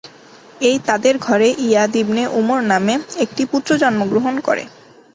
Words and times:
এই 0.61 0.77
তাদের 0.87 1.15
ঘরে 1.19 1.47
ইয়াদ 1.65 1.91
ইবনে 2.03 2.23
উমর 2.39 2.61
নামে 2.71 2.93
একটি 3.23 3.43
পুত্র 3.51 3.71
জন্মগ্রহণ 3.81 4.35
করে। 4.47 4.63